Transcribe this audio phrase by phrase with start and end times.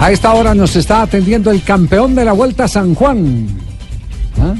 [0.00, 3.46] A esta hora nos está atendiendo el campeón de la Vuelta a San Juan.
[4.40, 4.54] ¿Ah?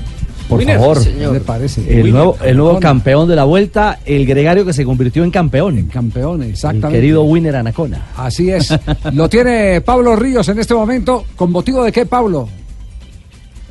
[0.48, 1.32] Por Winner, favor, sí, ¿Qué señor.
[1.32, 2.00] le parece?
[2.00, 2.80] el nuevo, el nuevo Campeón.
[2.98, 5.82] campeón de la vuelta, el gregario que se convirtió en campeón.
[5.92, 6.98] Campeón, El exactamente.
[7.00, 8.06] querido Winner Anacona.
[8.16, 8.74] Así es.
[9.12, 11.24] Lo tiene Pablo Ríos en este momento.
[11.36, 12.48] ¿Con motivo de qué, Pablo?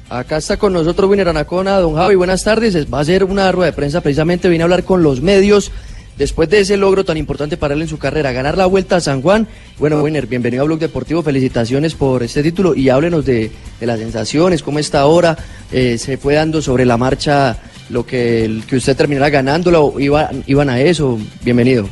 [0.09, 2.73] Acá está con nosotros Winner Anacona, don Javi, buenas tardes.
[2.73, 5.71] Es- Va a ser una rueda de prensa, precisamente viene a hablar con los medios
[6.20, 9.02] después de ese logro tan importante para él en su carrera, ganar la Vuelta a
[9.02, 9.47] San Juan.
[9.79, 13.49] Bueno, Winner, bienvenido a Blog Deportivo, felicitaciones por este título y háblenos de,
[13.80, 15.35] de las sensaciones, cómo está ahora,
[15.71, 17.55] Eh, se fue dando sobre la marcha
[17.91, 21.17] lo que, el- que usted terminara ganándola o iba- iban a eso.
[21.44, 21.88] Bienvenido.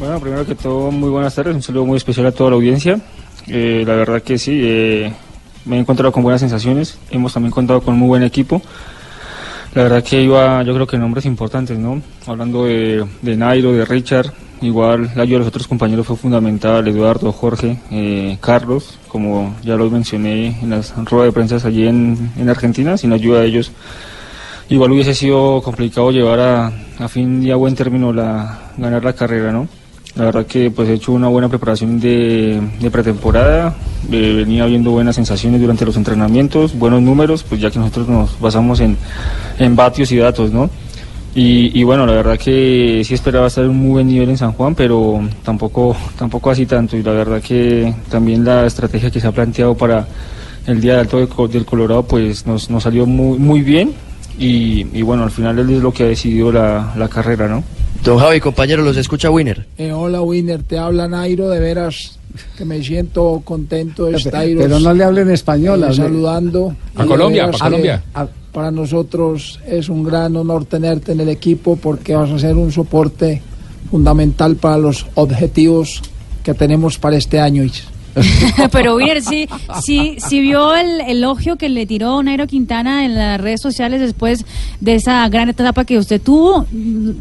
[0.00, 2.98] Bueno, primero que todo, muy buenas tardes, un saludo muy especial a toda la audiencia.
[3.46, 5.12] Eh, la verdad que sí, eh,
[5.64, 8.60] me he encontrado con buenas sensaciones, hemos también contado con muy buen equipo.
[9.74, 12.00] La verdad que iba, yo creo que nombres importantes, ¿no?
[12.26, 16.86] Hablando de, de Nairo, de Richard, igual la ayuda de los otros compañeros fue fundamental,
[16.86, 22.30] Eduardo, Jorge, eh, Carlos, como ya los mencioné en las ruedas de prensa allí en,
[22.38, 23.72] en Argentina, sin ayuda de ellos
[24.68, 29.12] igual hubiese sido complicado llevar a, a fin y a buen término la, ganar la
[29.12, 29.68] carrera, ¿no?
[30.16, 33.74] La verdad que pues he hecho una buena preparación de, de pretemporada,
[34.10, 38.40] eh, venía viendo buenas sensaciones durante los entrenamientos, buenos números, pues ya que nosotros nos
[38.40, 38.96] basamos en,
[39.58, 40.70] en vatios y datos, ¿no?
[41.36, 44.38] Y, y bueno, la verdad que sí esperaba estar en un muy buen nivel en
[44.38, 46.96] San Juan, pero tampoco, tampoco así tanto.
[46.96, 50.06] Y la verdad que también la estrategia que se ha planteado para
[50.66, 53.92] el día de Alto del Colorado pues nos, nos salió muy, muy bien.
[54.38, 57.64] Y, y bueno, al final él es lo que ha decidido la, la carrera, ¿no?
[58.04, 59.66] Don Javi, compañero, los escucha Winner.
[59.78, 62.18] Eh, hola Winner, te habla Nairo, de veras
[62.56, 65.84] que me siento contento de estar Pero no le hable en español.
[65.84, 66.74] eh, saludando.
[66.94, 67.50] A Colombia,
[68.52, 72.70] Para nosotros es un gran honor tenerte en el equipo porque vas a ser un
[72.70, 73.42] soporte
[73.90, 76.02] fundamental para los objetivos
[76.44, 77.64] que tenemos para este año.
[78.72, 79.48] Pero Winner, sí,
[79.82, 84.44] sí, sí vio el elogio que le tiró Nairo Quintana en las redes sociales después
[84.80, 86.66] de esa gran etapa que usted tuvo.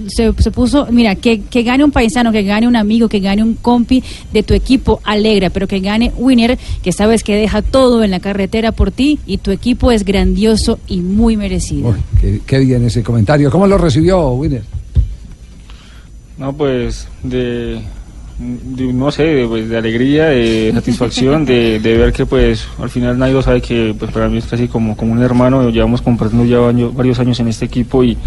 [0.07, 3.41] Se, se puso, mira, que, que gane un paisano, que gane un amigo, que gane
[3.41, 8.03] un compi de tu equipo, alegra, pero que gane Winner, que sabes que deja todo
[8.03, 11.89] en la carretera por ti y tu equipo es grandioso y muy merecido.
[11.89, 13.49] Uy, qué, qué bien ese comentario.
[13.49, 14.63] ¿Cómo lo recibió, Winner?
[16.37, 17.37] No, pues de,
[17.75, 17.81] de-
[18.39, 23.17] no sé, de, pues, de alegría, de satisfacción, de, de ver que pues al final
[23.17, 26.59] Nairo sabe que pues para mí es casi como, como un hermano, llevamos compartiendo ya
[26.91, 28.17] varios años en este equipo y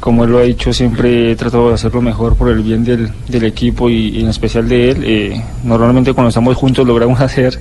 [0.00, 2.84] como él lo ha dicho, siempre he tratado de hacer lo mejor por el bien
[2.84, 5.04] del, del equipo y, y en especial de él.
[5.04, 7.58] Eh, normalmente cuando estamos juntos logramos hacer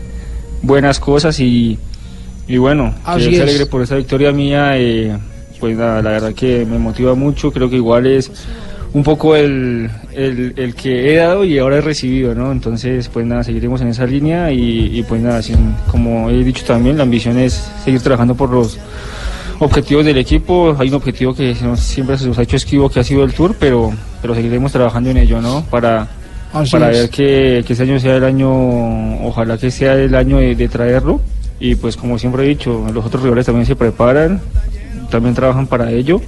[0.62, 1.78] buenas cosas y,
[2.48, 3.42] y bueno, que Así es.
[3.42, 5.16] alegre por esa victoria mía, eh,
[5.60, 8.32] pues nada, la verdad que me motiva mucho, creo que igual es
[8.94, 12.52] un poco el, el, el que he dado y ahora he recibido, ¿no?
[12.52, 16.64] Entonces, pues nada, seguiremos en esa línea y, y pues nada, sin- como he dicho
[16.66, 17.54] también, la ambición es
[17.84, 18.78] seguir trabajando por los
[19.60, 20.76] objetivos del equipo.
[20.80, 23.34] Hay un objetivo que nos- siempre se nos ha hecho esquivo, que ha sido el
[23.34, 25.64] Tour, pero, pero seguiremos trabajando en ello, ¿no?
[25.70, 26.08] Para,
[26.54, 26.98] Así para es.
[27.00, 30.68] ver que, que este año sea el año, ojalá que sea el año de, de
[30.68, 31.22] traerlo.
[31.60, 34.42] Y pues como siempre he dicho, los otros rivales también se preparan,
[35.10, 36.22] también trabajan para ello.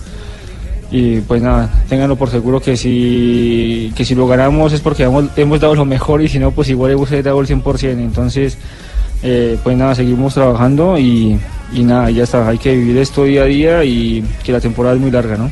[0.90, 5.26] Y pues nada, ténganlo por seguro que si, que si lo ganamos es porque hemos,
[5.36, 7.92] hemos dado lo mejor y si no, pues igual hemos dado el 100%.
[7.92, 8.58] Entonces,
[9.24, 11.38] eh, pues nada, seguimos trabajando y,
[11.74, 14.96] y nada, ya está, hay que vivir esto día a día y que la temporada
[14.96, 15.52] es muy larga, ¿no?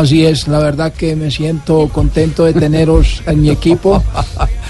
[0.00, 4.02] Así es, la verdad que me siento contento de teneros en mi equipo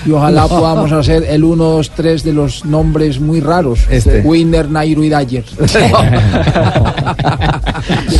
[0.07, 3.81] y ojalá podamos hacer el 1, 2, 3 de los nombres muy raros.
[3.91, 4.21] Este.
[4.21, 5.45] Winner, Nairo y Dyer.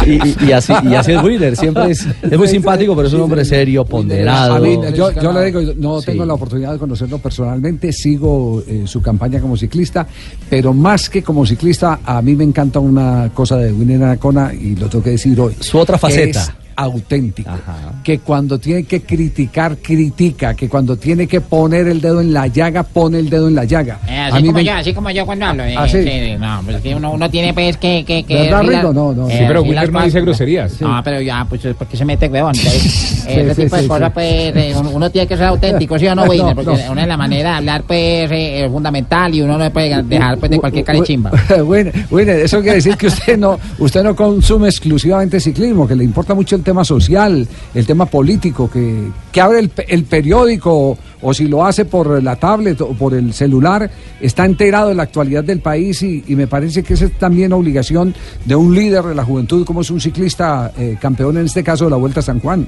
[0.07, 3.15] Y, y- y así, y así es Winner, siempre es, es muy simpático, pero es
[3.15, 4.55] un hombre serio, ponderado.
[4.57, 6.07] A mí, yo, yo le digo, no Sí.
[6.07, 10.07] tengo la oportunidad de conocerlo personalmente, sigo eh, su campaña como ciclista,
[10.51, 14.77] pero más que como ciclista, a mí me encanta una cosa de Winner Anacona y
[14.77, 15.55] lo tengo que decir hoy.
[15.61, 16.55] Su otra faceta.
[16.77, 17.51] Auténtico.
[17.51, 17.93] Ajá.
[18.03, 20.55] Que cuando tiene que criticar, critica.
[20.55, 23.65] Que cuando tiene que poner el dedo en la llaga, pone el dedo en la
[23.65, 24.01] llaga.
[24.09, 25.65] Eh, A así mí como me- yo, así como yo cuando hablo.
[25.65, 25.99] eh, ¿Ah, sí?
[26.39, 28.05] no, pues que uno, uno tiene pues que...
[28.05, 28.73] que, que ¿Verdad, Rigo?
[28.73, 29.29] las- No, no.
[29.29, 30.81] eh, Sí, pero las no dice groserías.
[30.81, 32.55] No, pero ya, pues es porque se mete huevón.
[32.57, 36.07] Entonces, ese sí, tipo sí, de cosas, pues, eh, uno, tiene que ser auténtico, ¿sí
[36.07, 36.55] o no, No, Winner?
[36.55, 36.93] Porque no.
[36.93, 40.39] una de la manera de hablar, pues, eh, es fundamental y uno no puede dejar,
[40.39, 41.31] pues, de cualquier carechimba.
[41.65, 46.05] Bueno, bueno, eso quiere decir que usted no, usted no consume exclusivamente ciclismo, que le
[46.05, 51.35] importa mucho el tema social, el tema político, que, que abre el, el periódico o
[51.35, 53.91] si lo hace por la tablet o por el celular,
[54.21, 58.15] está enterado de la actualidad del país y, me parece que esa es también obligación
[58.45, 61.85] de un líder de la juventud como es un ciclista eh, campeón en este caso
[61.85, 62.67] de la Vuelta a San Juan.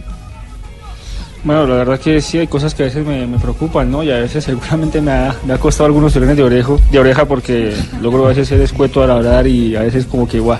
[1.44, 4.02] Bueno, la verdad que sí, hay cosas que a veces me, preocupan, ¿no?
[4.02, 7.24] Y a veces seguramente me ha, me ha costado algunos tirones de, orejo, de oreja
[7.26, 10.58] porque logro a veces ser escueto al hablar y a veces como que, guau.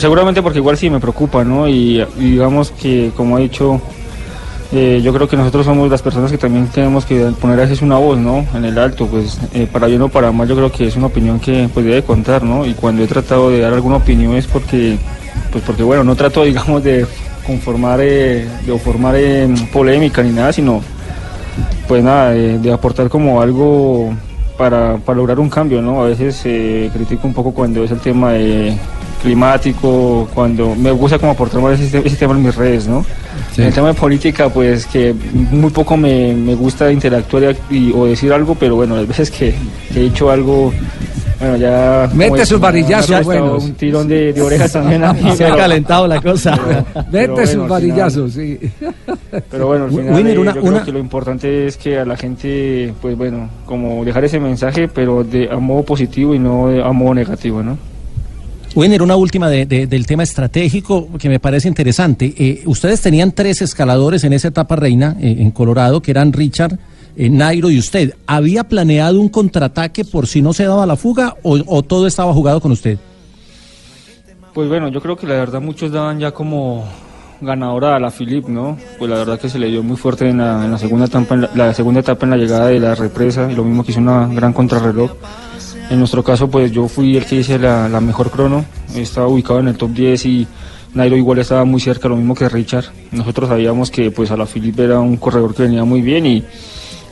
[0.00, 1.68] Seguramente porque igual sí me preocupa, ¿no?
[1.68, 3.78] Y, digamos que, como ha dicho,
[4.72, 7.82] eh, yo creo que nosotros somos las personas que también tenemos que poner a veces
[7.82, 8.46] una voz, ¿no?
[8.54, 11.08] En el alto, pues eh, para bien o para mal, yo creo que es una
[11.08, 12.64] opinión que pues debe contar, ¿no?
[12.64, 14.96] Y cuando he tratado de dar alguna opinión es porque,
[15.52, 17.06] pues porque bueno, no trato, digamos, de
[17.46, 19.16] conformar, eh, de formar
[19.70, 20.80] polémica ni nada, sino,
[21.86, 24.14] pues nada, de, de aportar como algo
[24.56, 26.02] para, para lograr un cambio, ¿no?
[26.02, 28.78] A veces eh, critico un poco cuando es el tema de
[29.22, 33.04] climático, cuando me gusta como aportar más ese, ese tema en mis redes, ¿no?
[33.54, 33.62] Sí.
[33.62, 38.32] El tema de política, pues que muy poco me, me gusta interactuar y, o decir
[38.32, 39.54] algo, pero bueno, las veces que,
[39.92, 40.72] que he hecho algo,
[41.40, 42.08] bueno, ya...
[42.14, 43.64] Mete sus varillazos buenos.
[43.64, 46.58] Un tirón de, de orejas también a mí, Se ha calentado la cosa.
[46.94, 48.58] pero Mete sus bueno, varillazos, sí.
[49.50, 52.04] pero bueno, al final Winner, eh, una- yo creo que lo importante es que a
[52.04, 56.68] la gente, pues bueno, como dejar ese mensaje, pero de a modo positivo y no
[56.68, 57.76] de- a modo negativo, ¿no?
[58.74, 62.32] Winner, una última de- de- del tema estratégico que me parece interesante.
[62.36, 66.78] Eh, ustedes tenían tres escaladores en esa etapa reina eh, en Colorado, que eran Richard,
[67.16, 68.14] eh, Nairo y usted.
[68.26, 72.60] ¿Había planeado un contraataque por si no se daba la fuga o, todo estaba jugado
[72.60, 72.98] con usted?
[74.54, 76.84] Pues bueno, yo creo que la verdad muchos daban ya como
[77.40, 78.76] ganadora a la Philip, ¿no?
[78.98, 81.36] Pues la verdad que se le dio muy fuerte en la, en la segunda etapa,
[81.54, 84.28] la segunda etapa en la llegada de la represa y lo mismo que hizo una
[84.28, 85.10] gran contrarreloj.
[85.90, 88.64] En nuestro caso, pues yo fui el que hice la, mejor crono,
[88.94, 90.46] estaba ubicado en el top 10 y
[90.94, 92.84] Nairo igual estaba muy cerca, lo mismo que Richard.
[93.10, 96.44] Nosotros sabíamos que pues a la Philip era un corredor que venía muy bien y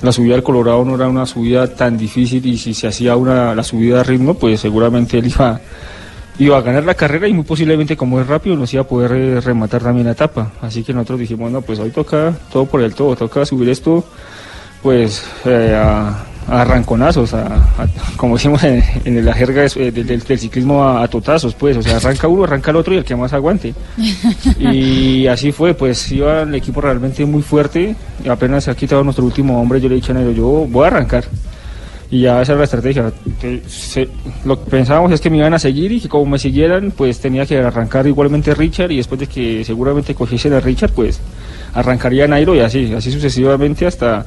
[0.01, 3.53] la subida al Colorado no era una subida tan difícil y si se hacía una,
[3.53, 5.61] la subida a ritmo, pues seguramente él iba
[6.39, 9.11] iba a ganar la carrera y muy posiblemente como es rápido nos iba a poder
[9.13, 10.53] eh, rematar también la etapa.
[10.63, 14.05] Así que nosotros dijimos, no, pues hoy toca todo por el todo, toca subir esto
[14.83, 20.83] pues eh, a arranconazos, a, a- como decimos en, en la jerga eh, del, ciclismo
[20.85, 23.33] a, a totazos, pues, o sea, arranca uno, arranca el otro y el que más
[23.33, 23.75] aguante.
[24.59, 29.05] Y así fue, pues iba el equipo realmente muy fuerte, y apenas se ha quitado
[29.05, 31.25] nuestro último hombre, yo le he dicho a Nairo, yo voy a arrancar.
[32.11, 33.13] Y ya esa era la estrategia.
[33.67, 34.09] Se-
[34.47, 37.21] lo que pensábamos es que me iban a seguir y que como me siguieran, pues
[37.21, 41.21] tenía que arrancar igualmente Richard y después de que seguramente cogiesen a Richard, pues
[41.75, 44.25] arrancaría Nairo y así, así sucesivamente hasta,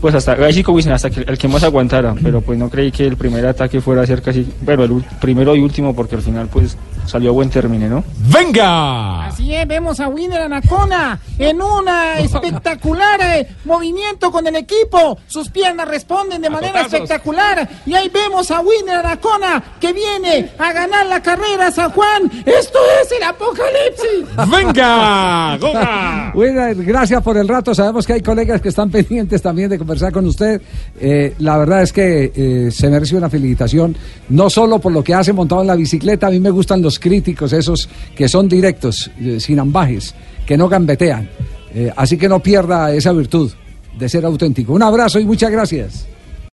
[0.00, 0.62] pues hasta, ahí
[0.92, 2.14] hasta que el que más aguantara.
[2.22, 5.54] Pero pues no creí que el primer ataque fuera a ser casi, bueno, el primero
[5.54, 6.76] y último porque al final pues
[7.10, 8.04] salió a buen término, ¿no?
[8.32, 9.26] ¡Venga!
[9.26, 11.86] Así es, vemos a Winner Anacona en un
[12.18, 15.18] espectacular eh, movimiento con el equipo.
[15.26, 17.68] Sus piernas responden de manera espectacular.
[17.84, 22.30] Y ahí vemos a Winner Anacona que viene a ganar la carrera a San Juan.
[22.46, 24.36] Esto es el apocalipsis.
[24.50, 25.56] ¡Venga!
[25.60, 26.32] ¡Goga!
[26.34, 27.74] Winner, gracias por el rato.
[27.74, 30.62] Sabemos que hay colegas que están pendientes también de conversar con usted.
[31.00, 33.96] Eh, la verdad es que eh, se merece una felicitación,
[34.28, 36.99] no solo por lo que hace montado en la bicicleta, a mí me gustan los
[37.00, 40.14] críticos, esos que son directos, eh, sin ambajes,
[40.46, 41.28] que no gambetean.
[41.74, 43.50] Eh, así que no pierda esa virtud
[43.98, 44.72] de ser auténtico.
[44.72, 46.06] Un abrazo y muchas gracias.